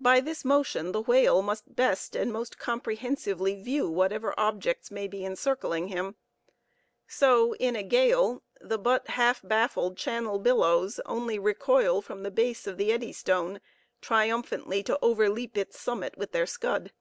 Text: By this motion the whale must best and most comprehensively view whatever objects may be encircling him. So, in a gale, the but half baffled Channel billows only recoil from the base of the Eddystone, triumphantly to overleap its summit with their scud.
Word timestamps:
By 0.00 0.20
this 0.20 0.44
motion 0.44 0.92
the 0.92 1.00
whale 1.00 1.40
must 1.40 1.74
best 1.74 2.14
and 2.14 2.30
most 2.30 2.58
comprehensively 2.58 3.54
view 3.62 3.88
whatever 3.88 4.38
objects 4.38 4.90
may 4.90 5.08
be 5.08 5.24
encircling 5.24 5.88
him. 5.88 6.16
So, 7.08 7.54
in 7.54 7.74
a 7.74 7.82
gale, 7.82 8.42
the 8.60 8.76
but 8.76 9.08
half 9.08 9.40
baffled 9.42 9.96
Channel 9.96 10.40
billows 10.40 11.00
only 11.06 11.38
recoil 11.38 12.02
from 12.02 12.22
the 12.22 12.30
base 12.30 12.66
of 12.66 12.76
the 12.76 12.92
Eddystone, 12.92 13.62
triumphantly 14.02 14.82
to 14.82 14.98
overleap 15.00 15.56
its 15.56 15.80
summit 15.80 16.18
with 16.18 16.32
their 16.32 16.44
scud. 16.46 16.92